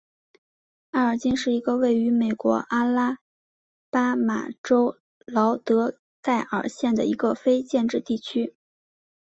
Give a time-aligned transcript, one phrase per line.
[0.93, 3.19] 埃尔金是一个位于美国阿拉
[3.91, 7.03] 巴马州劳德代尔县的
[7.35, 8.55] 非建制地区。